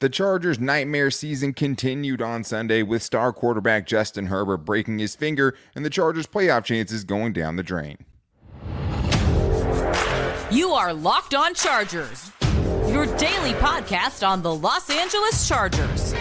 [0.00, 5.54] The Chargers' nightmare season continued on Sunday with star quarterback Justin Herbert breaking his finger
[5.74, 7.98] and the Chargers' playoff chances going down the drain.
[10.50, 12.32] You are Locked On Chargers,
[12.88, 16.14] your daily podcast on the Los Angeles Chargers,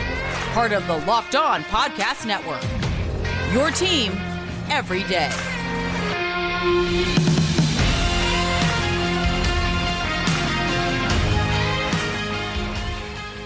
[0.51, 2.61] part of the Locked On Podcast Network.
[3.53, 4.11] Your team
[4.69, 5.29] every day.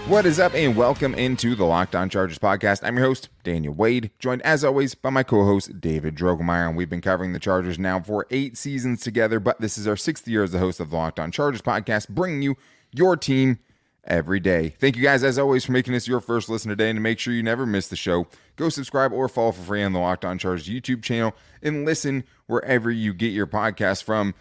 [0.06, 2.86] What is up, and welcome into the Locked On Chargers podcast.
[2.86, 6.68] I'm your host, Daniel Wade, joined as always by my co host, David Drogemeyer.
[6.68, 9.96] And we've been covering the Chargers now for eight seasons together, but this is our
[9.96, 12.54] sixth year as the host of the Locked On Chargers podcast, bringing you
[12.92, 13.60] your team
[14.04, 14.76] every day.
[14.78, 16.90] Thank you guys, as always, for making this your first listen today.
[16.90, 19.82] And to make sure you never miss the show, go subscribe or follow for free
[19.82, 24.34] on the Locked On Chargers YouTube channel and listen wherever you get your podcast from.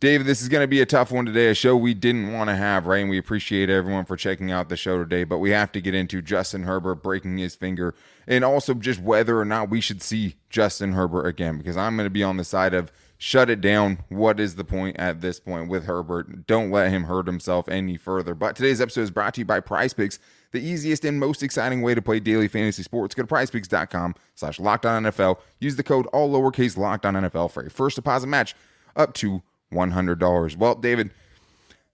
[0.00, 2.50] David, this is going to be a tough one today, a show we didn't want
[2.50, 3.00] to have, right?
[3.00, 5.94] And we appreciate everyone for checking out the show today, but we have to get
[5.94, 7.94] into Justin Herbert breaking his finger
[8.26, 12.06] and also just whether or not we should see Justin Herbert again, because I'm going
[12.06, 13.98] to be on the side of shut it down.
[14.10, 16.46] What is the point at this point with Herbert?
[16.46, 18.34] Don't let him hurt himself any further.
[18.34, 20.18] But today's episode is brought to you by Prize Picks,
[20.52, 23.14] the easiest and most exciting way to play daily fantasy sports.
[23.14, 25.38] Go to prizepicks.com slash NFL.
[25.60, 28.54] Use the code all lowercase NFL for a first deposit match
[28.96, 29.42] up to
[29.74, 30.56] $100.
[30.56, 31.10] Well, David,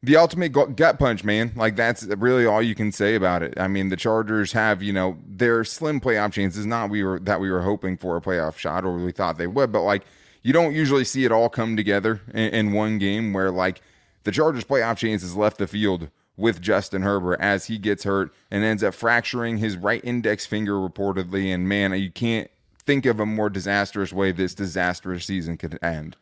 [0.02, 1.52] the ultimate gut punch, man.
[1.56, 3.58] Like that's really all you can say about it.
[3.58, 6.64] I mean, the Chargers have, you know, their slim playoff chances.
[6.64, 9.46] Not we were that we were hoping for a playoff shot or we thought they
[9.46, 10.04] would, but like
[10.42, 13.82] you don't usually see it all come together in, in one game where like
[14.24, 18.64] the Chargers playoff chances left the field with Justin Herbert as he gets hurt and
[18.64, 21.52] ends up fracturing his right index finger reportedly.
[21.52, 22.50] And man, you can't
[22.86, 26.16] think of a more disastrous way this disastrous season could end.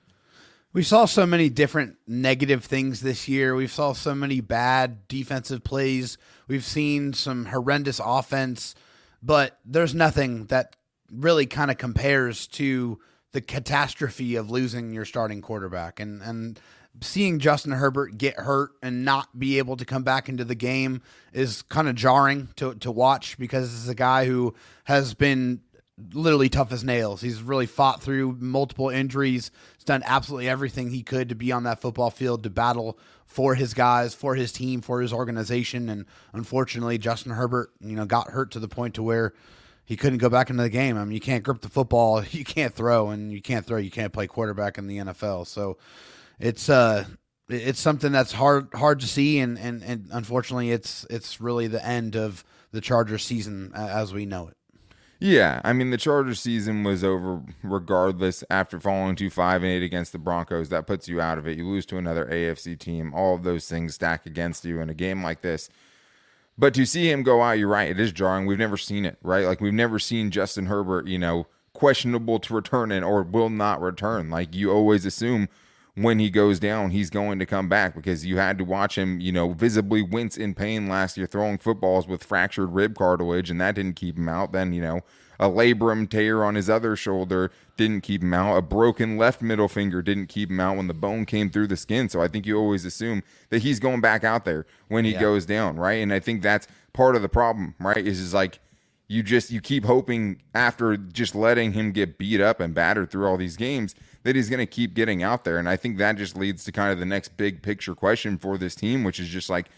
[0.78, 3.56] We saw so many different negative things this year.
[3.56, 6.18] We saw so many bad defensive plays.
[6.46, 8.76] We've seen some horrendous offense,
[9.20, 10.76] but there's nothing that
[11.10, 13.00] really kind of compares to
[13.32, 16.60] the catastrophe of losing your starting quarterback and and
[17.00, 21.02] seeing Justin Herbert get hurt and not be able to come back into the game
[21.32, 24.54] is kind of jarring to to watch because it's a guy who
[24.84, 25.60] has been
[26.12, 27.20] literally tough as nails.
[27.20, 29.50] He's really fought through multiple injuries.
[29.88, 33.72] Done absolutely everything he could to be on that football field to battle for his
[33.72, 35.88] guys, for his team, for his organization.
[35.88, 36.04] And
[36.34, 39.32] unfortunately, Justin Herbert, you know, got hurt to the point to where
[39.86, 40.98] he couldn't go back into the game.
[40.98, 43.90] I mean, you can't grip the football, you can't throw, and you can't throw, you
[43.90, 45.46] can't play quarterback in the NFL.
[45.46, 45.78] So
[46.38, 47.06] it's uh
[47.48, 51.82] it's something that's hard hard to see and, and, and unfortunately it's it's really the
[51.82, 54.57] end of the Chargers season as we know it.
[55.20, 59.82] Yeah, I mean the Chargers season was over regardless after falling to 5 and 8
[59.82, 60.68] against the Broncos.
[60.68, 61.58] That puts you out of it.
[61.58, 63.12] You lose to another AFC team.
[63.12, 65.70] All of those things stack against you in a game like this.
[66.56, 68.46] But to see him go out, you're right, it is jarring.
[68.46, 69.44] We've never seen it, right?
[69.44, 73.80] Like we've never seen Justin Herbert, you know, questionable to return in or will not
[73.80, 74.30] return.
[74.30, 75.48] Like you always assume
[75.98, 79.20] when he goes down, he's going to come back because you had to watch him,
[79.20, 83.60] you know, visibly wince in pain last year throwing footballs with fractured rib cartilage, and
[83.60, 84.52] that didn't keep him out.
[84.52, 85.00] Then, you know,
[85.40, 88.56] a labrum tear on his other shoulder didn't keep him out.
[88.56, 91.76] A broken left middle finger didn't keep him out when the bone came through the
[91.76, 92.08] skin.
[92.08, 95.20] So I think you always assume that he's going back out there when he yeah.
[95.20, 96.02] goes down, right?
[96.02, 98.06] And I think that's part of the problem, right?
[98.06, 98.60] Is is like
[99.08, 103.26] you just you keep hoping after just letting him get beat up and battered through
[103.26, 105.58] all these games that he's going to keep getting out there.
[105.58, 108.58] And I think that just leads to kind of the next big picture question for
[108.58, 109.68] this team, which is just like,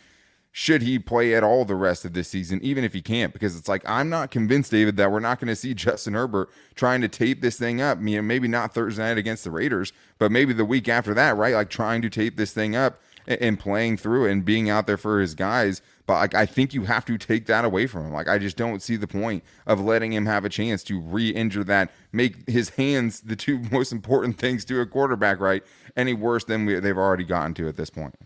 [0.53, 3.33] should he play at all the rest of this season, even if he can't?
[3.33, 6.49] Because it's like, I'm not convinced, David, that we're not going to see Justin Herbert
[6.75, 7.99] trying to tape this thing up.
[8.01, 11.37] You know, maybe not Thursday night against the Raiders, but maybe the week after that,
[11.37, 11.55] right?
[11.55, 14.97] Like trying to tape this thing up and playing through it and being out there
[14.97, 18.13] for his guys but like, I think you have to take that away from him.
[18.13, 21.63] Like I just don't see the point of letting him have a chance to re-injure
[21.63, 25.63] that, make his hands the two most important things to a quarterback right
[25.97, 28.17] any worse than we, they've already gotten to at this point.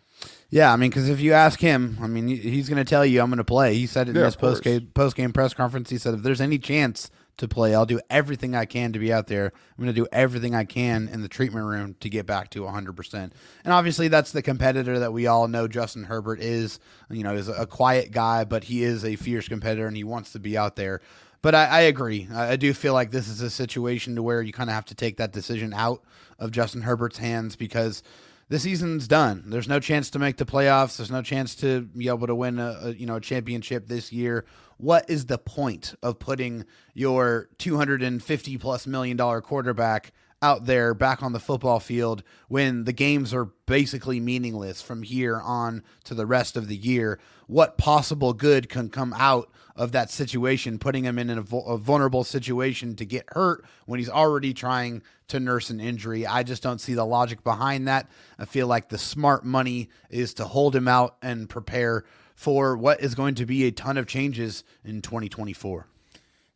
[0.48, 3.20] Yeah, I mean, because if you ask him, I mean, he's going to tell you
[3.20, 3.75] I'm going to play.
[3.75, 5.90] He said it in yeah, his post game post game press conference.
[5.90, 7.75] He said if there's any chance to play.
[7.75, 9.46] I'll do everything I can to be out there.
[9.46, 12.62] I'm going to do everything I can in the treatment room to get back to
[12.62, 13.14] 100%.
[13.14, 13.32] And
[13.72, 16.78] obviously, that's the competitor that we all know Justin Herbert is.
[17.10, 20.32] You know, is a quiet guy, but he is a fierce competitor and he wants
[20.32, 21.00] to be out there.
[21.42, 22.28] But I, I agree.
[22.32, 24.86] I, I do feel like this is a situation to where you kind of have
[24.86, 26.02] to take that decision out
[26.38, 28.02] of Justin Herbert's hands because
[28.49, 29.44] the season's done.
[29.46, 30.96] There's no chance to make the playoffs.
[30.96, 34.12] There's no chance to be able to win a, a, you know a championship this
[34.12, 34.44] year.
[34.76, 36.64] What is the point of putting
[36.94, 42.92] your 250 plus million dollar quarterback out there back on the football field when the
[42.92, 47.19] games are basically meaningless from here on to the rest of the year.
[47.46, 52.25] What possible good can come out of that situation, putting him in a, a vulnerable
[52.25, 56.26] situation to get hurt when he's already trying to nurse an injury?
[56.26, 58.10] I just don't see the logic behind that.
[58.38, 62.04] I feel like the smart money is to hold him out and prepare
[62.34, 65.86] for what is going to be a ton of changes in 2024.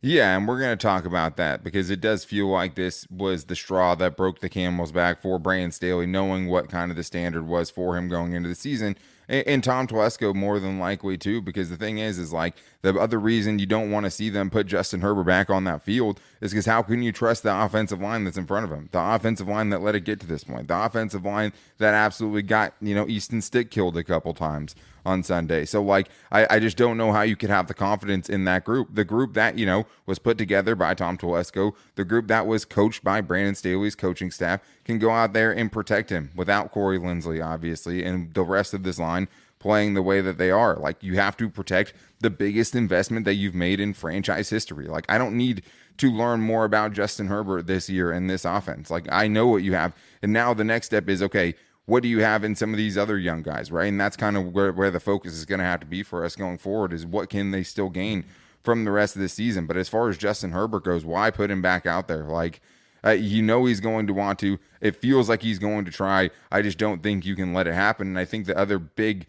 [0.01, 3.45] Yeah, and we're going to talk about that because it does feel like this was
[3.45, 7.03] the straw that broke the camel's back for Brandon Staley, knowing what kind of the
[7.03, 8.95] standard was for him going into the season.
[9.27, 13.19] And, Tom Telesco more than likely too, because the thing is, is like the other
[13.19, 16.51] reason you don't want to see them put Justin Herbert back on that field is
[16.51, 18.87] because how can you trust the offensive line that's in front of him?
[18.91, 22.43] The offensive line that let it get to this point, the offensive line that absolutely
[22.43, 25.65] got, you know, Easton Stick killed a couple times on Sunday.
[25.65, 28.63] So like I, I just don't know how you could have the confidence in that
[28.63, 28.89] group.
[28.93, 32.63] The group that, you know, was put together by Tom Telesco, the group that was
[32.63, 36.97] coached by Brandon Staley's coaching staff can go out there and protect him without Corey
[36.99, 39.27] Linsley, obviously, and the rest of this line
[39.59, 40.75] playing the way that they are.
[40.75, 44.87] Like you have to protect the biggest investment that you've made in franchise history.
[44.87, 45.63] Like I don't need
[45.97, 48.89] to learn more about Justin Herbert this year and this offense.
[48.89, 49.93] Like I know what you have.
[50.21, 52.97] And now the next step is okay, what do you have in some of these
[52.97, 53.87] other young guys, right?
[53.87, 56.23] And that's kind of where, where the focus is going to have to be for
[56.23, 58.25] us going forward is what can they still gain
[58.63, 59.65] from the rest of the season.
[59.65, 62.25] But as far as Justin Herbert goes, why put him back out there?
[62.25, 62.61] Like,
[63.03, 64.59] uh, you know he's going to want to.
[64.81, 66.29] It feels like he's going to try.
[66.51, 68.07] I just don't think you can let it happen.
[68.07, 69.25] And I think the other big,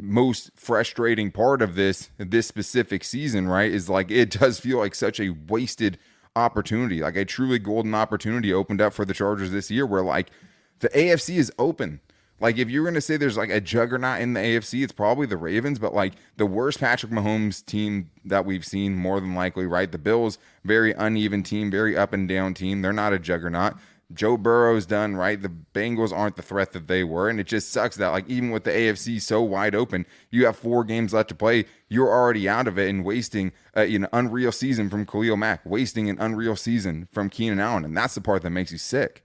[0.00, 4.94] most frustrating part of this this specific season, right, is like it does feel like
[4.94, 5.98] such a wasted
[6.36, 10.30] opportunity, like a truly golden opportunity opened up for the Chargers this year, where like
[10.80, 12.00] the AFC is open.
[12.40, 15.26] Like if you're going to say there's like a juggernaut in the AFC, it's probably
[15.26, 19.66] the Ravens, but like the worst Patrick Mahomes team that we've seen more than likely,
[19.66, 19.92] right?
[19.92, 22.80] The Bills, very uneven team, very up and down team.
[22.80, 23.74] They're not a juggernaut.
[24.12, 25.40] Joe Burrow's done, right?
[25.40, 27.28] The Bengals aren't the threat that they were.
[27.28, 30.56] And it just sucks that, like, even with the AFC so wide open, you have
[30.56, 31.66] four games left to play.
[31.88, 36.10] You're already out of it and wasting uh, an unreal season from Khalil Mack, wasting
[36.10, 37.84] an unreal season from Keenan Allen.
[37.84, 39.24] And that's the part that makes you sick.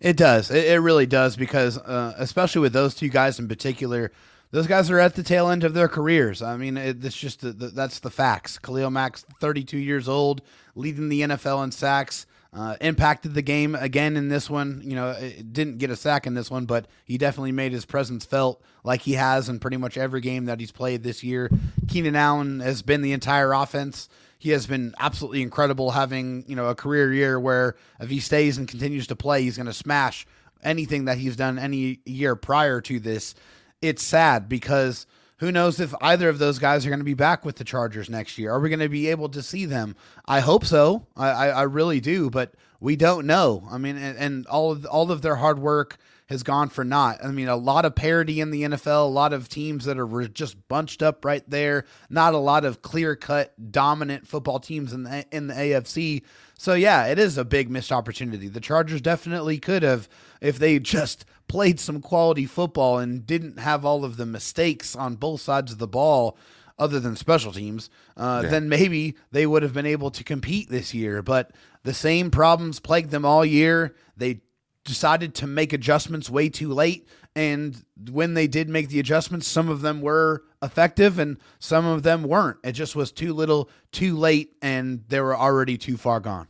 [0.00, 0.50] It does.
[0.50, 4.10] It, it really does because, uh, especially with those two guys in particular,
[4.50, 6.42] those guys are at the tail end of their careers.
[6.42, 8.58] I mean, it, it's just the, the, that's the facts.
[8.58, 10.42] Khalil Mack's 32 years old,
[10.74, 12.26] leading the NFL in sacks.
[12.54, 14.82] Uh, impacted the game again in this one.
[14.84, 15.16] You know,
[15.50, 19.00] didn't get a sack in this one, but he definitely made his presence felt like
[19.00, 21.50] he has in pretty much every game that he's played this year.
[21.88, 24.10] Keenan Allen has been the entire offense
[24.42, 28.58] he has been absolutely incredible having, you know, a career year where if he stays
[28.58, 30.26] and continues to play, he's going to smash
[30.64, 33.36] anything that he's done any year prior to this.
[33.80, 35.06] It's sad because
[35.42, 38.08] who knows if either of those guys are going to be back with the Chargers
[38.08, 38.52] next year?
[38.52, 39.96] Are we going to be able to see them?
[40.24, 41.08] I hope so.
[41.16, 43.66] I, I, I really do, but we don't know.
[43.68, 45.96] I mean, and, and all of all of their hard work
[46.28, 47.24] has gone for naught.
[47.24, 50.28] I mean, a lot of parity in the NFL, a lot of teams that are
[50.28, 55.26] just bunched up right there, not a lot of clear-cut dominant football teams in the
[55.32, 56.22] in the AFC.
[56.56, 58.46] So yeah, it is a big missed opportunity.
[58.46, 60.08] The Chargers definitely could have
[60.40, 65.16] if they just played some quality football and didn't have all of the mistakes on
[65.16, 66.34] both sides of the ball
[66.78, 68.48] other than special teams, uh, yeah.
[68.48, 71.20] then maybe they would have been able to compete this year.
[71.20, 71.50] But
[71.82, 73.94] the same problems plagued them all year.
[74.16, 74.40] They
[74.84, 77.06] decided to make adjustments way too late.
[77.36, 82.02] And when they did make the adjustments, some of them were effective and some of
[82.02, 82.60] them weren't.
[82.64, 86.48] It just was too little, too late, and they were already too far gone.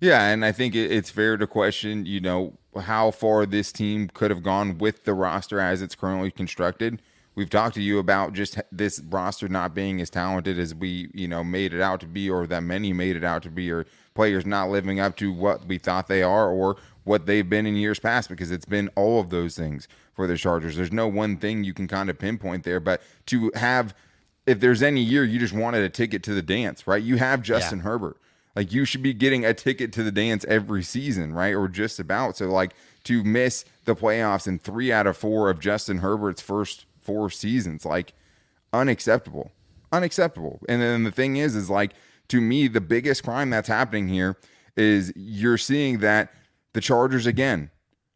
[0.00, 4.30] Yeah, and I think it's fair to question, you know, how far this team could
[4.30, 7.00] have gone with the roster as it's currently constructed.
[7.34, 11.26] We've talked to you about just this roster not being as talented as we, you
[11.26, 13.86] know, made it out to be, or that many made it out to be, or
[14.14, 17.76] players not living up to what we thought they are, or what they've been in
[17.76, 20.76] years past because it's been all of those things for the Chargers.
[20.76, 23.94] There's no one thing you can kind of pinpoint there, but to have
[24.46, 27.02] if there's any year you just wanted a ticket to the dance, right?
[27.02, 27.84] You have Justin yeah.
[27.84, 28.16] Herbert.
[28.56, 31.54] Like you should be getting a ticket to the dance every season, right?
[31.54, 32.36] Or just about.
[32.36, 36.86] So like to miss the playoffs in 3 out of 4 of Justin Herbert's first
[37.00, 38.14] 4 seasons, like
[38.72, 39.50] unacceptable.
[39.92, 40.60] Unacceptable.
[40.68, 41.92] And then the thing is is like
[42.28, 44.36] to me the biggest crime that's happening here
[44.76, 46.32] is you're seeing that
[46.72, 47.70] the Chargers again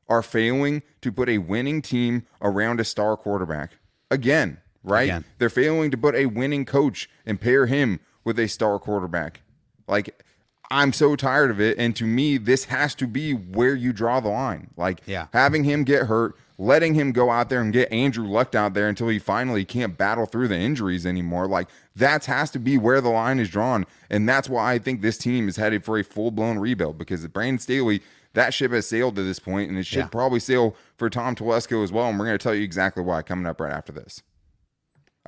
[0.09, 3.73] are failing to put a winning team around a star quarterback.
[4.11, 5.03] Again, right?
[5.03, 5.25] Again.
[5.39, 9.43] They're failing to put a winning coach and pair him with a star quarterback.
[9.89, 10.23] Like
[10.71, 14.21] I'm so tired of it and to me this has to be where you draw
[14.21, 14.69] the line.
[14.77, 15.29] Like yeah.
[15.33, 18.89] having him get hurt, letting him go out there and get Andrew Luck out there
[18.89, 21.47] until he finally can't battle through the injuries anymore.
[21.47, 25.01] Like that has to be where the line is drawn and that's why I think
[25.01, 28.03] this team is headed for a full-blown rebuild because Brandon Staley
[28.35, 30.07] that ship has sailed to this point, and it should Yeah.
[30.09, 32.09] probably sail for Tom Telesco as well.
[32.09, 34.23] And we're going to tell you exactly why coming up right after this.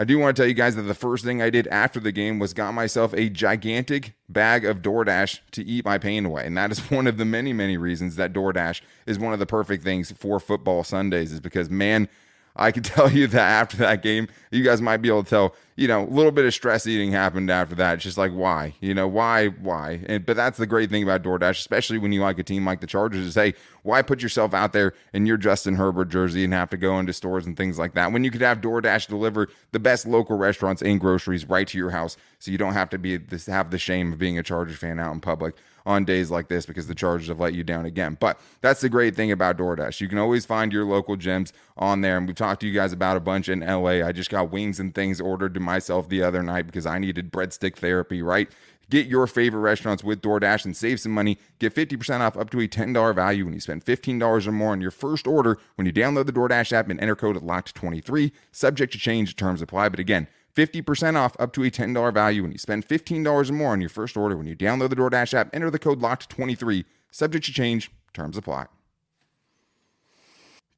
[0.00, 2.10] I do want to tell you guys that the first thing I did after the
[2.10, 6.46] game was got myself a gigantic bag of DoorDash to eat my pain away.
[6.46, 9.44] And that is one of the many, many reasons that DoorDash is one of the
[9.44, 12.08] perfect things for football Sundays, is because, man,
[12.56, 15.54] I can tell you that after that game, you guys might be able to tell,
[15.80, 17.94] you know, a little bit of stress eating happened after that.
[17.94, 18.74] It's just like, why?
[18.82, 19.46] You know, why?
[19.46, 20.04] Why?
[20.08, 22.82] And, but that's the great thing about DoorDash, especially when you like a team like
[22.82, 26.52] the Chargers, is hey, why put yourself out there in your Justin Herbert jersey and
[26.52, 29.48] have to go into stores and things like that when you could have DoorDash deliver
[29.72, 32.98] the best local restaurants and groceries right to your house so you don't have to
[32.98, 35.54] be this have the shame of being a Chargers fan out in public
[35.86, 38.16] on days like this because the Chargers have let you down again.
[38.20, 40.00] But that's the great thing about DoorDash.
[40.00, 42.16] You can always find your local gems on there.
[42.16, 44.06] And we've talked to you guys about a bunch in LA.
[44.06, 47.30] I just got wings and things ordered to myself the other night because I needed
[47.30, 48.50] breadstick therapy, right?
[48.90, 51.38] Get your favorite restaurants with DoorDash and save some money.
[51.60, 54.80] Get 50% off up to a $10 value when you spend $15 or more on
[54.80, 58.32] your first order when you download the DoorDash app and enter code LOCKED23.
[58.50, 59.90] Subject to change, terms apply.
[59.90, 63.72] But again, 50% off up to a $10 value when you spend $15 or more
[63.72, 66.84] on your first order when you download the DoorDash app, enter the code LOCKED23.
[67.12, 68.66] Subject to change, terms apply.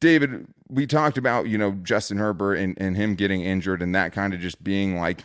[0.02, 4.12] David, we talked about, you know, Justin Herbert and, and him getting injured and that
[4.12, 5.22] kind of just being like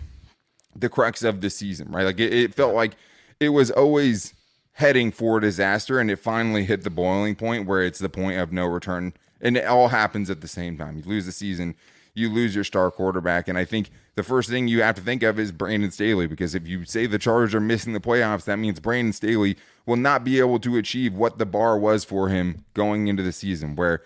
[0.75, 2.03] the crux of the season, right?
[2.03, 2.96] Like it, it felt like
[3.39, 4.36] it was always
[4.74, 8.53] heading for disaster and it finally hit the boiling point where it's the point of
[8.53, 9.13] no return.
[9.41, 10.96] And it all happens at the same time.
[10.98, 11.74] You lose the season,
[12.13, 13.48] you lose your star quarterback.
[13.48, 16.53] And I think the first thing you have to think of is Brandon Staley, because
[16.53, 19.57] if you say the Chargers are missing the playoffs, that means Brandon Staley
[19.88, 23.31] will not be able to achieve what the bar was for him going into the
[23.31, 24.03] season, where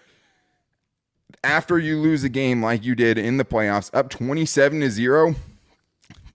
[1.43, 5.35] after you lose a game like you did in the playoffs, up 27 to 0,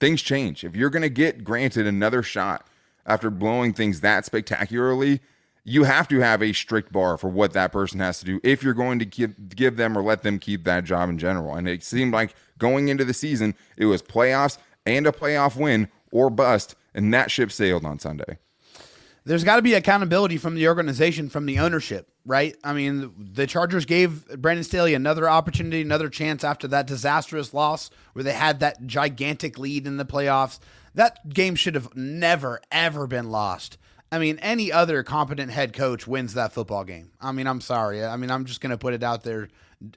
[0.01, 0.65] things change.
[0.65, 2.67] If you're going to get granted another shot
[3.05, 5.21] after blowing things that spectacularly,
[5.65, 8.63] you have to have a strict bar for what that person has to do if
[8.63, 11.55] you're going to give, give them or let them keep that job in general.
[11.55, 15.89] And it seemed like going into the season, it was playoffs and a playoff win
[16.13, 18.39] or bust, and that ship sailed on Sunday.
[19.27, 22.57] There's got to be accountability from the organization, from the ownership, right?
[22.63, 27.91] I mean, the Chargers gave Brandon Staley another opportunity, another chance after that disastrous loss
[28.13, 30.61] where they had that gigantic lead in the playoffs.
[30.95, 33.79] That game should have never, ever been lost.
[34.13, 37.11] I mean, any other competent head coach wins that football game.
[37.21, 38.05] I mean, I'm sorry.
[38.05, 39.49] I mean, I'm just going to put it out there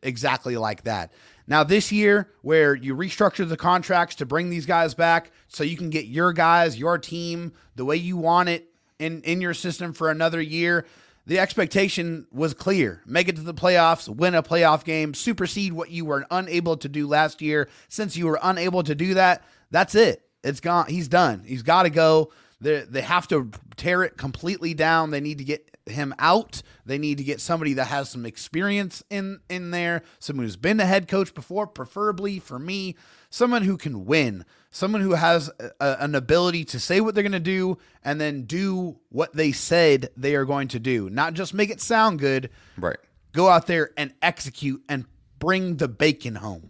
[0.02, 1.14] exactly like that.
[1.46, 5.78] Now, this year, where you restructure the contracts to bring these guys back so you
[5.78, 8.69] can get your guys, your team, the way you want it
[9.00, 10.86] in, in your system for another year,
[11.26, 13.02] the expectation was clear.
[13.06, 16.90] Make it to the playoffs, win a playoff game, supersede what you were unable to
[16.90, 17.70] do last year.
[17.88, 20.24] Since you were unable to do that, that's it.
[20.44, 20.88] It's gone.
[20.88, 21.44] He's done.
[21.46, 22.32] He's got to go.
[22.62, 25.12] They they have to tear it completely down.
[25.12, 26.62] They need to get him out.
[26.86, 30.80] They need to get somebody that has some experience in in there, someone who's been
[30.80, 32.96] a head coach before, preferably for me,
[33.30, 37.32] someone who can win, someone who has a, an ability to say what they're going
[37.32, 41.10] to do and then do what they said they are going to do.
[41.10, 42.50] Not just make it sound good.
[42.78, 42.98] Right.
[43.32, 45.06] Go out there and execute and
[45.38, 46.69] bring the bacon home.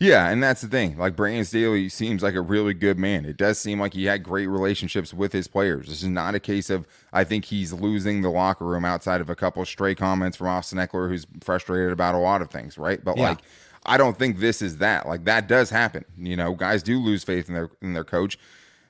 [0.00, 0.96] Yeah, and that's the thing.
[0.96, 3.26] Like Brandon Staley seems like a really good man.
[3.26, 5.88] It does seem like he had great relationships with his players.
[5.88, 9.28] This is not a case of I think he's losing the locker room outside of
[9.28, 12.78] a couple of stray comments from Austin Ekeler, who's frustrated about a lot of things,
[12.78, 13.04] right?
[13.04, 13.28] But Yeah.
[13.28, 13.40] like,
[13.84, 15.06] I don't think this is that.
[15.06, 16.06] Like that does happen.
[16.16, 18.38] You know, guys do lose faith in their in their coach.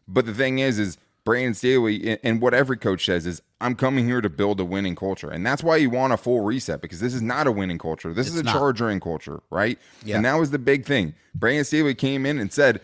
[0.06, 4.06] But the thing is, is Brandon Staley and what every coach says is, I'm coming
[4.06, 5.28] here to build a winning culture.
[5.30, 8.14] And that's why you want a full reset because this is not a winning culture.
[8.14, 8.52] This is a not.
[8.52, 9.78] chargering culture, right?
[10.02, 10.16] Yeah.
[10.16, 11.14] And that was the big thing.
[11.34, 12.80] Brandon Staley came in and said,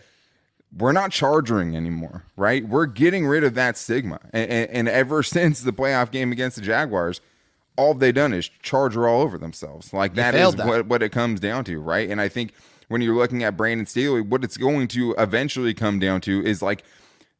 [0.77, 2.67] we're not chargering anymore, right?
[2.67, 4.19] We're getting rid of that stigma.
[4.31, 7.21] And, and, and ever since the playoff game against the Jaguars,
[7.75, 9.93] all they've done is charger all over themselves.
[9.93, 10.67] Like that is that.
[10.67, 12.09] what, what it comes down to, right?
[12.09, 12.53] And I think
[12.87, 16.61] when you're looking at Brandon Staley, what it's going to eventually come down to is
[16.61, 16.83] like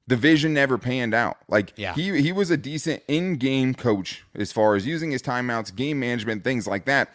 [0.07, 1.37] the vision never panned out.
[1.47, 1.93] Like Yeah.
[1.93, 6.43] he he was a decent in-game coach as far as using his timeouts, game management,
[6.43, 7.09] things like that.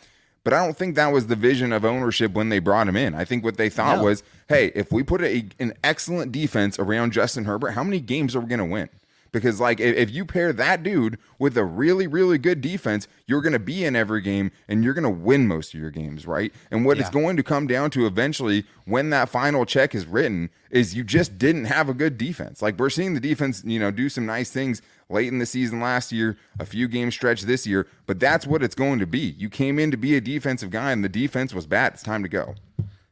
[0.45, 3.15] But I don't think that was the vision of ownership when they brought him in.
[3.15, 4.05] I think what they thought No.
[4.05, 8.35] was, hey, if we put a, an excellent defense around Justin Herbert, how many games
[8.35, 8.89] are we going to win?
[9.33, 13.41] Because like if, if you pair that dude with a really really good defense, you're
[13.41, 16.27] going to be in every game and you're going to win most of your games,
[16.27, 16.53] right?
[16.71, 20.51] And what it's going to come down to eventually when that final check is written
[20.71, 22.63] is you just didn't have a good defense.
[22.63, 25.81] Like we're seeing the defense, you know, do some nice things late in the season
[25.81, 29.35] last year, a few game stretch this year, but that's what it's going to be.
[29.39, 31.95] You came in to be a defensive guy and the defense was bad.
[31.95, 32.55] It's time to go.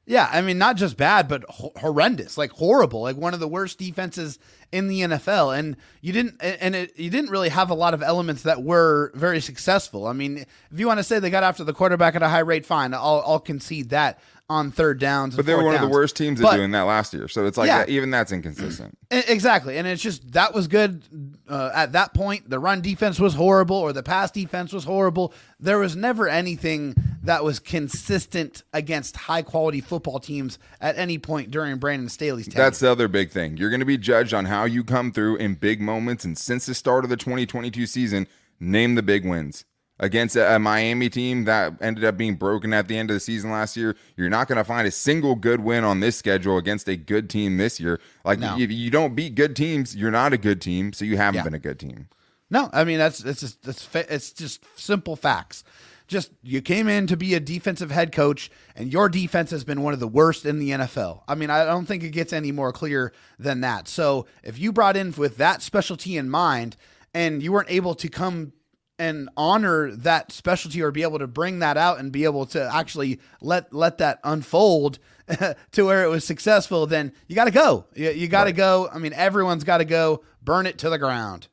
[0.07, 3.47] Yeah, I mean, not just bad, but ho- horrendous, like horrible, like one of the
[3.47, 4.41] worst defenses
[4.73, 5.59] in the NFL.
[5.59, 9.13] And you didn't, and it, you didn't really have a lot of elements that were
[9.15, 10.07] very successful.
[10.07, 10.39] I mean,
[10.71, 12.95] if you want to say they got after the quarterback at a high rate, fine,
[12.95, 15.37] I'll, I'll concede that on third downs.
[15.37, 15.85] But they were one downs.
[15.85, 17.29] of the worst teams at doing that last year.
[17.29, 18.99] So it's like yeah, that, even that's inconsistent.
[19.13, 19.77] Exactly.
[19.77, 21.03] And it's just that was good
[21.49, 22.49] uh, at that point.
[22.49, 25.35] The run defense was horrible or the pass defense was horrible.
[25.59, 31.51] There was never anything that was consistent against high quality football teams at any point
[31.51, 32.63] during Brandon Staley's tenure.
[32.63, 33.57] That's the other big thing.
[33.57, 36.23] You're going to be judged on how you come through in big moments.
[36.23, 38.27] And since the start of the 2022 season,
[38.61, 39.65] name the big wins
[39.99, 43.21] against a, a, Miami team that ended up being broken at the end of the
[43.21, 43.97] season last year.
[44.19, 47.31] You're not going to find a single good win on this schedule against a good
[47.31, 48.01] team this year.
[48.23, 48.59] Like no.
[48.59, 51.45] if you don't beat good teams, you're not a good team, so you haven't yeah.
[51.45, 52.09] been a good team.
[52.51, 55.65] No, I mean that's it's just it's it's just simple facts.
[56.11, 59.83] Just you came in to be a defensive head coach, and your defense has been
[59.83, 61.23] one of the worst in the NFL.
[61.29, 63.87] I mean, I don't think it gets any more clear than that.
[63.87, 66.77] So if you brought in with that specialty in mind,
[67.15, 68.53] and you weren't able to come
[68.99, 72.75] and honor that specialty or be able to bring that out and be able to
[72.75, 74.99] actually let let that unfold
[75.73, 78.57] to where it was successful then you got to go you, you got to right.
[78.57, 81.49] go i mean everyone's got to go burn it to the ground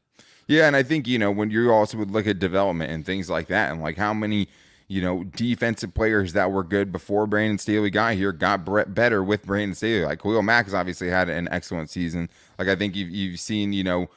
[0.48, 3.30] yeah and i think you know when you also would look at development and things
[3.30, 4.48] like that and like how many
[4.88, 9.46] you know defensive players that were good before brandon staley got here got better with
[9.46, 13.10] brandon staley like khalil mack has obviously had an excellent season like i think you've,
[13.10, 14.10] you've seen you know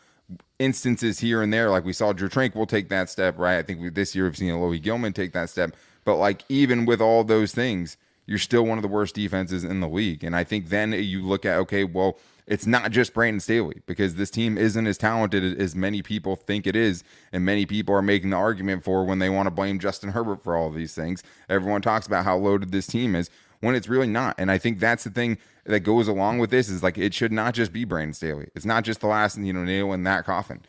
[0.58, 1.70] instances here and there.
[1.70, 3.58] Like we saw Drue Tranquill take that step, right?
[3.58, 5.74] I think we, this year we've seen Alohi Gilman take that step.
[6.04, 7.96] But like even with all those things,
[8.26, 10.22] you're still one of the worst defenses in the league.
[10.22, 12.18] And I think then you look at okay, well,
[12.50, 16.66] it's not just Brandon Staley because this team isn't as talented as many people think
[16.66, 19.78] it is, and many people are making the argument for when they want to blame
[19.78, 21.22] Justin Herbert for all of these things.
[21.48, 23.30] Everyone talks about how loaded this team is
[23.60, 24.34] when it's really not.
[24.36, 27.30] And I think that's the thing that goes along with this is like it should
[27.30, 28.48] not just be Brandon Staley.
[28.56, 30.60] It's not just the last you know nail in that coffin.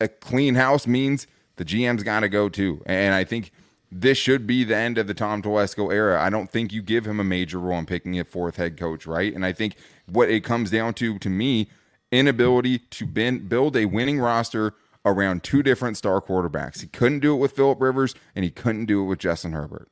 [0.00, 3.52] A clean house means the GM's got to go too, and I think
[3.96, 6.20] this should be the end of the Tom Telesco era.
[6.20, 9.06] I don't think you give him a major role in picking a fourth head coach,
[9.06, 9.32] right?
[9.32, 11.68] And I think what it comes down to, to me,
[12.10, 16.80] inability to build a winning roster around two different star quarterbacks.
[16.80, 19.88] He couldn't do it with Philip Rivers, and he couldn't do it with Justin Herbert.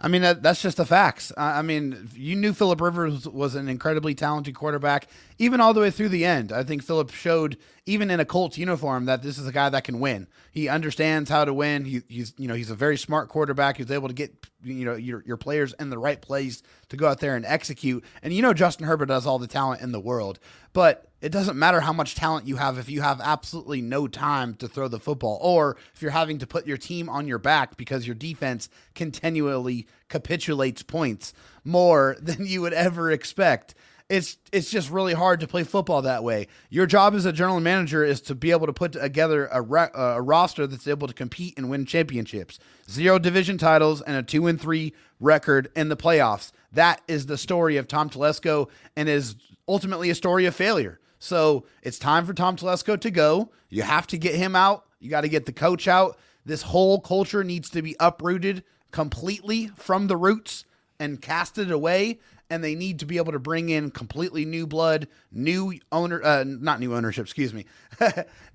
[0.00, 1.32] I mean, that, that's just the facts.
[1.36, 5.08] I mean, you knew Philip Rivers was an incredibly talented quarterback,
[5.38, 6.52] even all the way through the end.
[6.52, 9.84] I think Philip showed, even in a Colts uniform, that this is a guy that
[9.84, 10.26] can win.
[10.52, 11.84] He understands how to win.
[11.84, 13.76] He, he's, you know, he's a very smart quarterback.
[13.76, 17.06] He's able to get, you know, your, your players in the right place to go
[17.06, 18.02] out there and execute.
[18.22, 20.38] And you know, Justin Herbert has all the talent in the world,
[20.72, 24.54] but it doesn't matter how much talent you have if you have absolutely no time
[24.56, 27.76] to throw the football or if you're having to put your team on your back
[27.76, 31.32] because your defense continually capitulates points
[31.64, 33.74] more than you would ever expect.
[34.14, 36.46] It's it's just really hard to play football that way.
[36.70, 40.22] Your job as a general manager is to be able to put together a, a
[40.22, 42.60] roster that's able to compete and win championships.
[42.88, 46.52] Zero division titles and a 2 and 3 record in the playoffs.
[46.72, 49.34] That is the story of Tom Telesco and is
[49.66, 51.00] ultimately a story of failure.
[51.18, 53.50] So it's time for Tom Telesco to go.
[53.68, 54.84] You have to get him out.
[55.00, 56.18] You got to get the coach out.
[56.44, 60.64] This whole culture needs to be uprooted completely from the roots
[61.00, 62.20] and casted away.
[62.50, 66.44] And they need to be able to bring in completely new blood, new owner, uh,
[66.46, 67.64] not new ownership, excuse me.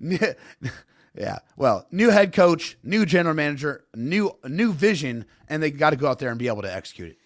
[1.14, 5.96] yeah, well, new head coach, new general manager, new new vision, and they got to
[5.96, 7.19] go out there and be able to execute it.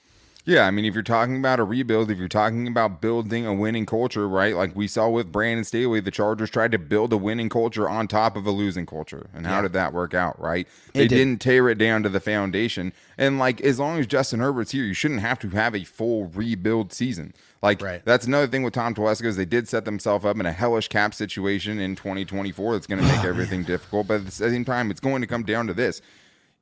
[0.47, 3.55] Yeah, I mean, if you're talking about a rebuild, if you're talking about building a
[3.55, 4.55] winning culture, right?
[4.55, 8.07] Like we saw with Brandon Staley, the Chargers tried to build a winning culture on
[8.09, 9.31] top of a losing culture.
[9.33, 9.63] And how yeah.
[9.63, 10.69] did that work out, right?
[10.93, 11.17] They did.
[11.17, 12.93] didn't tear it down to the foundation.
[13.17, 16.27] And like, as long as Justin Herbert's here, you shouldn't have to have a full
[16.27, 17.33] rebuild season.
[17.63, 18.05] Like, right.
[18.05, 20.89] that's another thing with Tom Telesco is they did set themselves up in a hellish
[20.89, 24.09] cap situation in 2024 that's going to make everything difficult.
[24.09, 26.03] But at the same time, it's going to come down to this.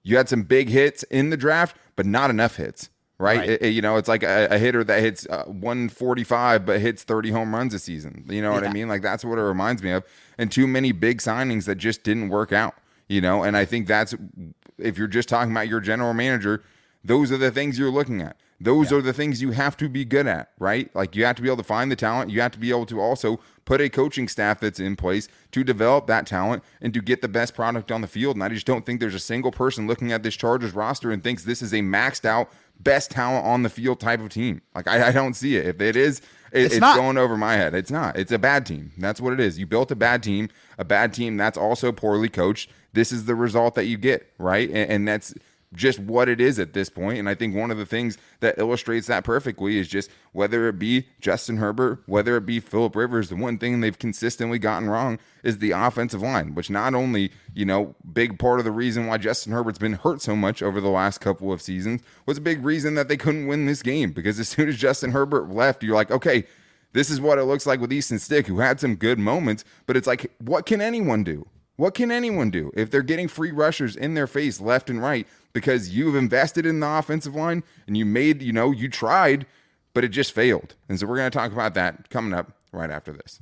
[0.05, 2.89] You had some big hits in the draft, but not enough hits
[3.23, 3.39] right?
[3.39, 3.63] right.
[3.63, 7.31] It, you know, it's like a, a hitter that hits uh, 145 but hits 30
[7.31, 8.25] home runs a season.
[8.29, 8.55] You know yeah.
[8.57, 8.89] what I mean?
[8.89, 10.05] Like that's what it reminds me of.
[10.39, 12.75] And too many big signings that just didn't work out.
[13.09, 14.15] You know, and I think that's
[14.79, 16.63] if you're just talking about your general manager,
[17.05, 18.37] those are the things you're looking at.
[18.61, 18.99] Those yeah.
[18.99, 20.95] are the things you have to be good at, right?
[20.95, 22.31] Like you have to be able to find the talent.
[22.31, 25.65] You have to be able to also put a coaching staff that's in place to
[25.65, 28.37] develop that talent and to get the best product on the field.
[28.37, 31.25] And I just don't think there's a single person looking at this Chargers roster and
[31.25, 32.51] thinks this is a maxed out
[32.83, 34.63] best talent on the field type of team.
[34.75, 35.67] Like I, I don't see it.
[35.67, 36.21] If it is,
[36.53, 37.75] it, it's, it's going over my head.
[37.75, 38.19] It's not.
[38.19, 38.93] It's a bad team.
[38.99, 39.59] That's what it is.
[39.59, 42.71] You built a bad team, a bad team that's also poorly coached.
[42.93, 44.69] This is the result that you get, right?
[44.69, 45.35] And, and that's
[45.75, 47.19] just what it is at this point.
[47.19, 50.79] And I think one of the things that illustrates that perfectly is just whether it
[50.79, 55.19] be Justin Herbert, whether it be Philip Rivers, the one thing they've consistently gotten wrong
[55.43, 59.19] is the offensive line, which not only, you know, big part of the reason why
[59.19, 62.65] Justin Herbert's been hurt so much over the last couple of seasons was a big
[62.65, 65.95] reason that they couldn't win this game because as soon as Justin Herbert left, you're
[65.95, 66.45] like, okay,
[66.93, 69.97] this is what it looks like with Easton Stick, who had some good moments, but
[69.97, 71.47] it's like, what can anyone do?
[71.83, 75.27] What can anyone do if they're getting free rushers in their face left and right
[75.53, 79.47] because you've invested in the offensive line and you made, you know, you tried,
[79.93, 80.77] but it just failed.
[80.89, 83.41] And so we're going to talk about that coming up right after this.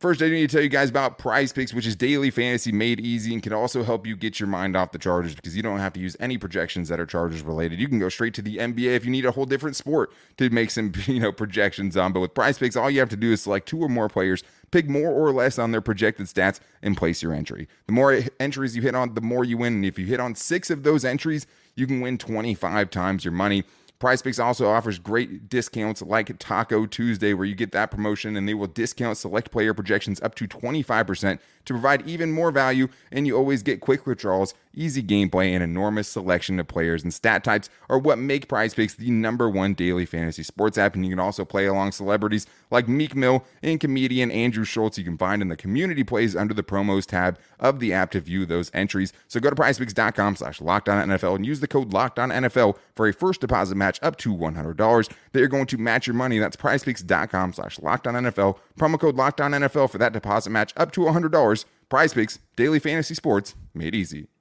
[0.00, 2.98] First, I need to tell you guys about Prize Picks, which is daily fantasy made
[2.98, 5.78] easy and can also help you get your mind off the Chargers because you don't
[5.78, 7.78] have to use any projections that are Chargers related.
[7.78, 10.50] You can go straight to the NBA if you need a whole different sport to
[10.50, 12.12] make some, you know, projections on.
[12.12, 14.42] But with Prize Picks, all you have to do is select two or more players,
[14.72, 17.68] pick more or less on their projected stats, and place your entry.
[17.86, 19.74] The more entries you hit on, the more you win.
[19.74, 23.32] And if you hit on six of those entries, you can win 25 times your
[23.32, 23.62] money.
[24.00, 28.54] PrizePicks also offers great discounts like Taco Tuesday, where you get that promotion and they
[28.54, 32.88] will discount select player projections up to 25% to provide even more value.
[33.12, 37.44] And you always get quick withdrawals, easy gameplay, and enormous selection of players and stat
[37.44, 40.94] types are what make PrizePicks the number one daily fantasy sports app.
[40.94, 44.98] And you can also play along celebrities like Meek Mill and comedian Andrew Schulz.
[44.98, 48.20] You can find in the community plays under the promos tab of the app to
[48.20, 49.12] view those entries.
[49.28, 53.76] So go to prizepicks.com slash NFL and use the code NFL for a first deposit
[53.76, 56.38] match up to $100 that you're going to match your money.
[56.38, 58.58] That's prizepicks.com slash NFL.
[58.78, 61.64] Promo code NFL for that deposit match up to $100.
[61.90, 64.31] PrizePicks, daily fantasy sports made easy.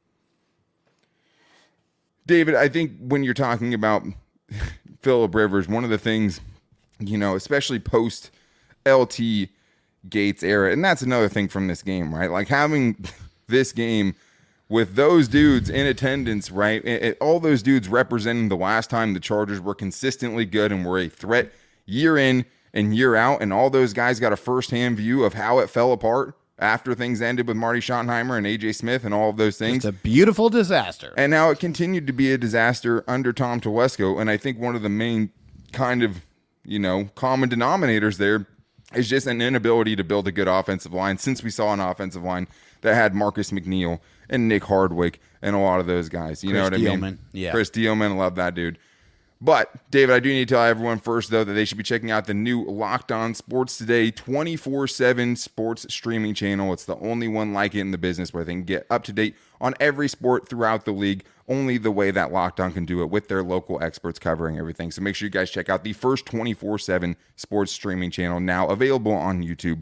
[2.31, 4.03] David, I think when you're talking about
[5.01, 6.39] Philip Rivers, one of the things,
[6.97, 8.31] you know, especially post
[8.87, 9.49] LT
[10.09, 12.31] Gates era, and that's another thing from this game, right?
[12.31, 13.03] Like having
[13.47, 14.15] this game
[14.69, 16.81] with those dudes in attendance, right?
[16.85, 20.85] It, it, all those dudes representing the last time the Chargers were consistently good and
[20.85, 21.51] were a threat
[21.85, 25.59] year in and year out, and all those guys got a firsthand view of how
[25.59, 29.37] it fell apart after things ended with Marty Schottenheimer and AJ Smith and all of
[29.37, 29.77] those things.
[29.77, 31.13] It's a beautiful disaster.
[31.17, 34.21] And now it continued to be a disaster under Tom Telesco.
[34.21, 35.31] And I think one of the main
[35.73, 36.23] kind of,
[36.63, 38.45] you know, common denominators there
[38.93, 42.23] is just an inability to build a good offensive line since we saw an offensive
[42.23, 42.47] line
[42.81, 46.43] that had Marcus McNeill and Nick Hardwick and a lot of those guys.
[46.43, 46.93] You Kris know what Dielman.
[46.93, 47.19] I mean?
[47.31, 47.51] Yeah.
[47.51, 48.77] Kris Dielman, love that dude.
[49.43, 52.11] But David, I do need to tell everyone first though that they should be checking
[52.11, 56.71] out the new Locked On Sports Today 24/7 sports streaming channel.
[56.73, 59.13] It's the only one like it in the business where they can get up to
[59.13, 63.01] date on every sport throughout the league, only the way that Locked On can do
[63.01, 64.91] it with their local experts covering everything.
[64.91, 69.13] So make sure you guys check out the first 24/7 sports streaming channel now available
[69.13, 69.81] on YouTube.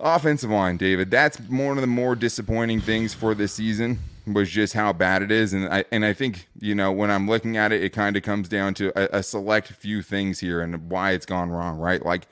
[0.00, 1.10] Offensive line, David.
[1.10, 5.30] That's one of the more disappointing things for this season was just how bad it
[5.30, 8.16] is, and I and I think you know when I'm looking at it, it kind
[8.16, 11.78] of comes down to a, a, select few things here and why it's gone wrong.
[11.78, 12.26] Right, like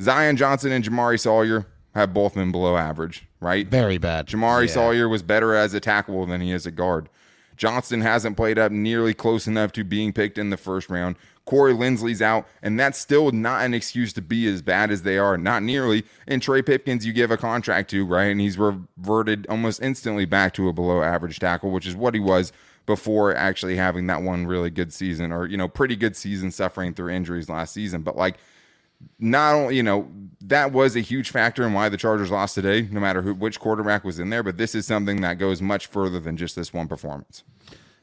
[0.00, 3.26] Zion Johnson and Jamaree Salyer have both been below average.
[3.40, 4.26] Right, very bad.
[4.26, 4.74] Jamaree Yeah.
[4.74, 7.08] Salyer was better as a tackle than he is a guard.
[7.58, 11.16] Johnston hasn't played up nearly close enough to being picked in the first round.
[11.44, 15.18] Corey Linsley's out, and that's still not an excuse to be as bad as they
[15.18, 16.04] are, not nearly.
[16.26, 18.30] And Trey Pipkins, you give a contract to, right?
[18.30, 22.20] And he's reverted almost instantly back to a below average tackle, which is what he
[22.20, 22.52] was
[22.86, 26.94] before actually having that one really good season or, you know, pretty good season suffering
[26.94, 28.02] through injuries last season.
[28.02, 28.36] But like,
[29.18, 32.88] not only you know that was a huge factor in why the Chargers lost today,
[32.90, 34.42] no matter who which quarterback was in there.
[34.42, 37.44] But this is something that goes much further than just this one performance.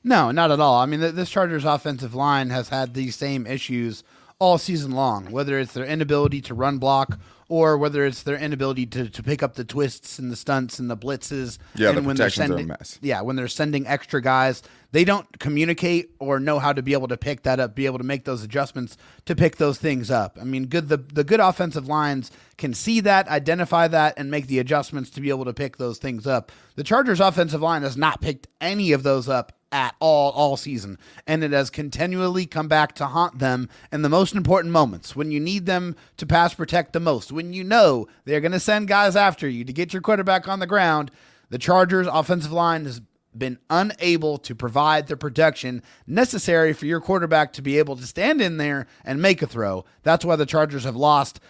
[0.03, 0.79] No, not at all.
[0.79, 4.03] I mean, this Chargers offensive line has had these same issues
[4.37, 8.85] all season long, whether it's their inability to run block or whether it's their inability
[8.87, 11.59] to, to pick up the twists and the stunts and the blitzes.
[11.75, 12.99] Yeah, and the when they're protections are a sending, mess.
[13.01, 17.07] Yeah, when they're sending extra guys, they don't communicate or know how to be able
[17.09, 20.37] to pick that up, be able to make those adjustments to pick those things up.
[20.41, 24.47] I mean, good the the good offensive lines can see that, identify that, and make
[24.47, 26.51] the adjustments to be able to pick those things up.
[26.75, 30.97] The Chargers offensive line has not picked any of those up at all all season.
[31.27, 35.31] And it has continually come back to haunt them in the most important moments when
[35.31, 38.87] you need them to pass protect the most when you know they're going to send
[38.87, 41.11] guys after you to get your quarterback on the ground.
[41.49, 43.01] The chargers offensive line has
[43.37, 48.41] been unable to provide the protection necessary for your quarterback to be able to stand
[48.41, 49.83] in there and make a throw.
[50.03, 51.41] That's why the chargers have lost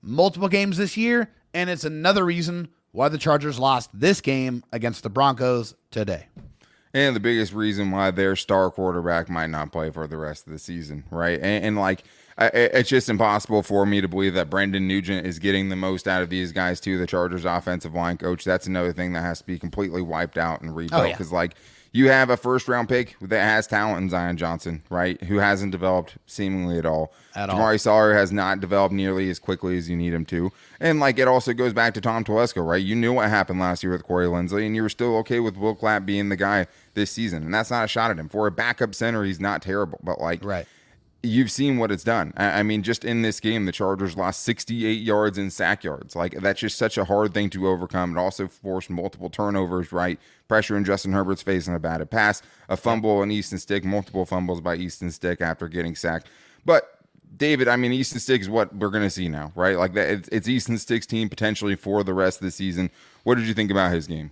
[0.00, 5.02] multiple games this year and it's another reason why the chargers lost this game against
[5.02, 6.28] the broncos today
[6.96, 10.52] And the biggest reason why their star quarterback might not play for the rest of
[10.54, 11.38] the season, right?
[11.38, 12.04] And, and like,
[12.38, 16.08] I, it's just impossible for me to believe that Brendan Nugent is getting the most
[16.08, 16.96] out of these guys too.
[16.96, 18.44] The Chargers offensive line coach.
[18.44, 21.12] That's another thing that has to be completely wiped out and rebuilt Oh, yeah.
[21.12, 21.54] because, like,
[21.96, 25.20] you have a first round pick that has talent in Zion Johnson, right?
[25.24, 27.12] Who hasn't developed seemingly at all.
[27.34, 27.58] At all.
[27.58, 30.52] Jamaree Salyer has not developed nearly as quickly as you need him to.
[30.78, 32.82] And like it also goes back to Tom Telesco, right?
[32.82, 35.56] You knew what happened last year with Corey Linsley, and you were still okay with
[35.56, 37.42] Will Clapp being the guy this season.
[37.42, 38.28] And that's not a shot at him.
[38.28, 39.98] For a backup center, he's not terrible.
[40.02, 40.66] But like Right.
[41.26, 42.32] You've seen what it's done.
[42.36, 46.14] I, mean, just in this game, the Chargers lost 68 yards in sack yards.
[46.14, 48.16] Like that's just such a hard thing to overcome.
[48.16, 50.18] It also forced multiple turnovers, right?
[50.48, 54.24] Pressure in Justin Herbert's face and a batted pass, a fumble and Easton Stick, multiple
[54.24, 56.28] fumbles by Easton Stick after getting sacked.
[56.64, 57.00] But
[57.36, 59.76] David, I mean, Easton Stick is what we're going to see now, right?
[59.76, 62.90] Like that, it's Easton Stick's team potentially for the rest of the season.
[63.24, 64.30] What did you think about his game?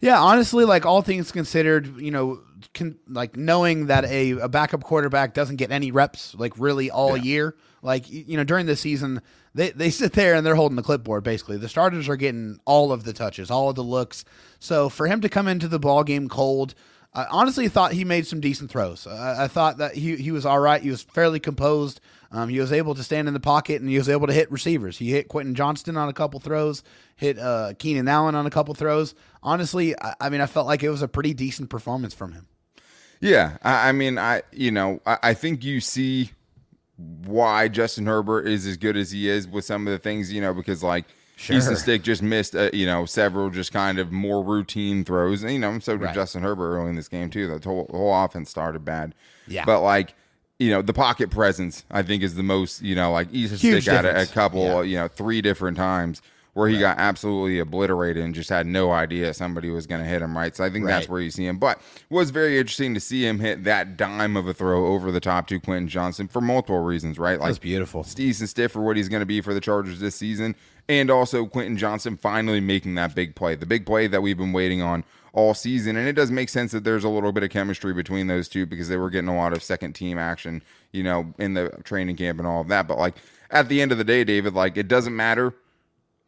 [0.00, 2.40] Yeah, honestly, like all things considered, you know,
[2.72, 7.16] can, like knowing that a, a backup quarterback doesn't get any reps, like really all
[7.16, 9.20] year, like you know, during the season,
[9.54, 11.24] they they sit there and they're holding the clipboard.
[11.24, 14.24] Basically, the starters are getting all of the touches, all of the looks.
[14.58, 16.74] So for him to come into the ball game cold.
[17.14, 19.06] I honestly thought he made some decent throws.
[19.06, 20.80] I, I thought that he, he was all right.
[20.80, 22.00] He was fairly composed.
[22.30, 24.50] Um, he was able to stand in the pocket and he was able to hit
[24.52, 24.98] receivers.
[24.98, 26.82] He hit Quentin Johnston on a couple throws,
[27.16, 29.14] hit uh, Keenan Allen on a couple throws.
[29.42, 32.46] Honestly, I, I mean, I felt like it was a pretty decent performance from him.
[33.20, 36.30] Yeah, I, I mean, I you know, I, I think you see
[37.24, 40.40] why Justin Herbert is as good as he is with some of the things, you
[40.40, 41.04] know, because like
[41.38, 45.52] Easton Stick just missed, uh, you know, several just kind of more routine throws, and
[45.52, 46.14] you know, so did Right.
[46.14, 47.46] Justin Herbert early in this game too.
[47.58, 49.14] The whole, the whole offense started bad,
[49.46, 49.64] Yeah.
[49.64, 50.14] but like.
[50.58, 53.82] You know, the pocket presence, I think, is the most, you know, like Easton Huge
[53.84, 54.82] Stick had a, a couple, Yeah.
[54.82, 56.20] you know, three different times
[56.54, 60.20] where he got absolutely obliterated and just had no idea somebody was going to hit
[60.20, 60.56] him, right?
[60.56, 61.58] So I think that's where you see him.
[61.58, 65.12] But it was very interesting to see him hit that dime of a throw over
[65.12, 67.38] the top to Quentin Johnston for multiple reasons, right?
[67.38, 68.02] Like beautiful.
[68.02, 70.56] Steve's and stiff for what he's going to be for the Chargers this season,
[70.88, 74.52] and also Quentin Johnston finally making that big play, the big play that we've been
[74.52, 75.96] waiting on all season.
[75.96, 78.66] And it does make sense that there's a little bit of chemistry between those two
[78.66, 80.62] because they were getting a lot of second team action,
[80.92, 82.88] you know, in the training camp and all of that.
[82.88, 83.16] But like
[83.50, 85.54] at the end of the day, David, like it doesn't matter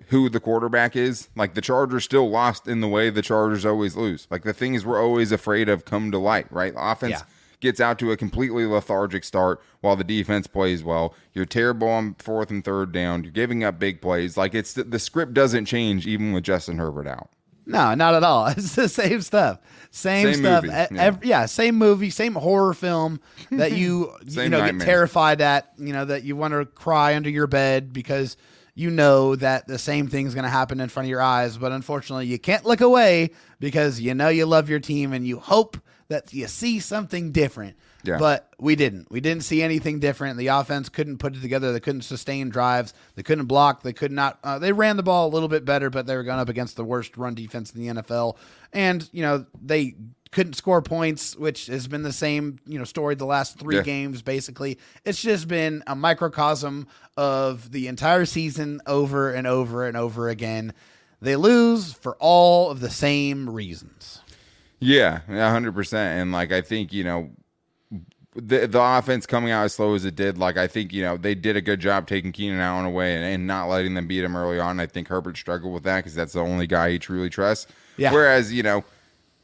[0.08, 1.28] who the quarterback is.
[1.36, 4.26] Like the Chargers still lost in the way the Chargers always lose.
[4.30, 6.72] Like the things we're always afraid of come to light, right?
[6.76, 7.22] Offense Yeah.
[7.60, 11.14] gets out to a completely lethargic start while the defense plays well.
[11.34, 13.22] You're terrible on fourth and third down.
[13.22, 14.36] You're giving up big plays.
[14.36, 17.28] Like it's the script doesn't change even with Justin Herbert out.
[17.70, 18.46] No, not at all.
[18.56, 19.58] It's the same stuff.
[19.92, 20.64] Same, Same stuff.
[20.64, 21.16] movie, yeah.
[21.22, 24.78] yeah, same movie, same horror film that you you know nightmare.
[24.78, 25.72] get terrified at.
[25.78, 28.36] You know that you want to cry under your bed because
[28.76, 31.58] you know that the same thing's going to happen in front of your eyes.
[31.58, 35.38] But unfortunately, you can't look away because you know you love your team and you
[35.40, 35.76] hope
[36.08, 37.76] that you see something different.
[38.04, 38.18] Yeah.
[38.18, 39.10] But we didn't.
[39.10, 40.38] We didn't see anything different.
[40.38, 41.72] The offense couldn't put it together.
[41.72, 42.94] They couldn't sustain drives.
[43.14, 43.82] They couldn't block.
[43.82, 44.38] They could not.
[44.42, 46.76] Uh, they ran the ball a little bit better, but they were going up against
[46.76, 48.36] the worst run defense in the NFL.
[48.72, 49.96] And you know they
[50.32, 53.82] couldn't score points, which has been the same you know story the last three Yeah.
[53.82, 54.22] games.
[54.22, 56.86] Basically, it's just been a microcosm
[57.16, 60.72] of the entire season over and over and over again.
[61.20, 64.20] They lose for all of the same reasons.
[64.78, 66.20] Yeah, hundred percent.
[66.22, 67.30] And like I think you know,
[68.34, 71.16] the the offense coming out as slow as it did, like I think you know
[71.16, 74.22] they did a good job taking Keenan Allen away and, and not letting them beat
[74.22, 74.78] him early on.
[74.78, 77.66] I think Herbert struggled with that because that's the only guy he truly trusts.
[77.96, 78.12] Yeah.
[78.12, 78.84] Whereas you know.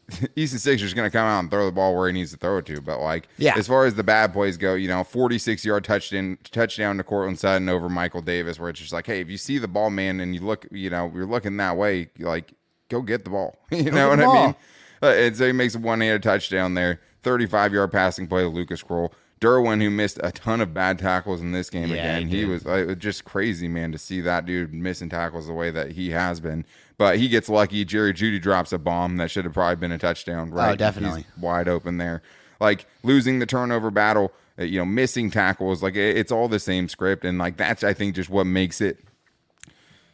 [0.36, 2.36] Easton Stick is going to come out and throw the ball where he needs to
[2.36, 3.54] throw it to, but like, Yeah.
[3.58, 7.40] as far as the bad plays go, you know, forty-six yard touchdown touchdown to Courtland
[7.40, 10.20] Sutton over Michael Davis, where it's just like, hey, if you see the ball, man,
[10.20, 12.52] and you look, you know, you're looking that way, like,
[12.88, 13.58] go get the ball.
[13.72, 14.54] you know what the I mean?
[15.02, 17.00] Uh, and so he makes a one-handed touchdown there.
[17.28, 19.12] 35-yard passing play to Lucas Krull.
[19.40, 22.44] Derwin, who missed a ton of bad tackles in this game Yeah, again, he he
[22.46, 25.70] was uh, it was just crazy, man, to see that dude missing tackles the way
[25.70, 26.64] that he has been.
[26.96, 27.84] But he gets lucky.
[27.84, 30.50] Jerry Jeudy drops a bomb that should have probably been a touchdown.
[30.52, 30.72] Right?
[30.72, 31.26] Oh, definitely.
[31.34, 32.22] He's wide open there.
[32.60, 35.82] Like losing the turnover battle, uh, you know, missing tackles.
[35.82, 38.80] Like it- it's all the same script, and like that's I think just what makes
[38.80, 39.00] it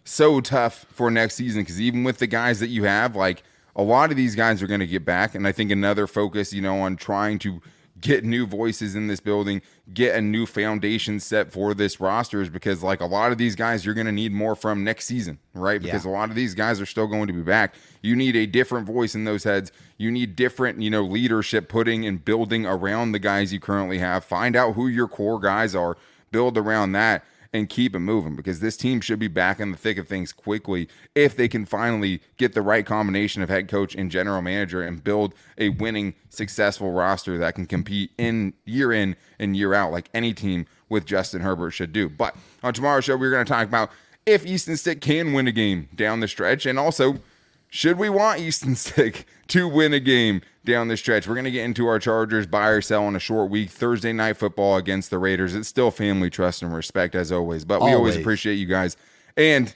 [0.04, 3.44] so tough for next season because even with the guys that you have, like
[3.76, 6.52] a lot of these guys are going to get back, and I think another focus,
[6.52, 7.60] you know, on trying to
[8.00, 9.62] get new voices in this building,
[9.94, 13.54] get a new foundation set for this roster is because like a lot of these
[13.54, 15.80] guys you're going to need more from next season, right?
[15.80, 16.10] Because Yeah.
[16.10, 17.74] a lot of these guys are still going to be back.
[18.02, 19.70] You need a different voice in those heads.
[19.98, 24.24] You need different, you know, leadership putting and building around the guys you currently have.
[24.24, 25.96] Find out who your core guys are,
[26.32, 29.76] build around that and keep it moving because this team should be back in the
[29.76, 33.94] thick of things quickly if they can finally get the right combination of head coach
[33.94, 39.16] and general manager and build a winning, successful roster that can compete in year in
[39.38, 42.08] and year out like any team with Justin Herbert should do.
[42.08, 43.90] But on tomorrow's show, we're going to talk about
[44.24, 47.18] if Easton Stick can win a game down the stretch and also
[47.74, 51.26] should we want Easton Stick to win a game down the stretch?
[51.26, 53.70] We're going to get into our Chargers buy or sell on a short week.
[53.70, 55.54] Thursday night football against the Raiders.
[55.54, 58.16] It's still family trust and respect as always, but we always, Always.
[58.16, 58.98] appreciate you guys.
[59.38, 59.74] And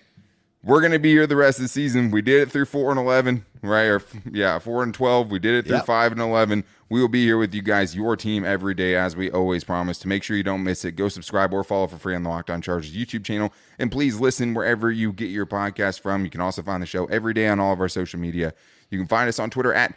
[0.67, 2.11] we're going to be here the rest of the season.
[2.11, 3.85] We did it through 4 and 11, right?
[3.85, 5.31] Or yeah, 4 and 12.
[5.31, 5.87] We did it through Yep.
[5.87, 6.65] 5 and 11.
[6.89, 9.99] We will be here with you guys, your team every day as we always promise.
[9.99, 12.29] To make sure you don't miss it, go subscribe or follow for free on the
[12.29, 16.25] Locked On Chargers YouTube channel and please listen wherever you get your podcast from.
[16.25, 18.53] You can also find the show every day on all of our social media.
[18.91, 19.95] You can find us on Twitter at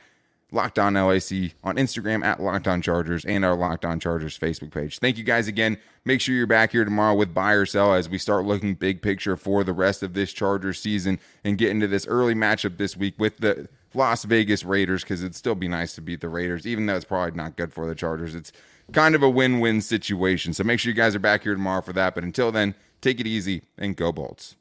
[0.52, 4.72] Locked On LAC, on Instagram at Locked On Chargers, and our Locked On Chargers Facebook
[4.72, 4.98] page.
[5.00, 5.78] Thank you guys again.
[6.06, 9.02] Make sure you're back here tomorrow with buy or sell as we start looking big
[9.02, 12.98] picture for the rest of this Chargers season and get into this early matchup this
[12.98, 16.66] week with the Las Vegas Raiders because it'd still be nice to beat the Raiders,
[16.66, 18.34] even though it's probably not good for the Chargers.
[18.34, 18.52] It's
[18.92, 20.54] kind of a win win situation.
[20.54, 22.16] So make sure you guys are back here tomorrow for that.
[22.16, 24.56] But until then, take it easy and go Bolts.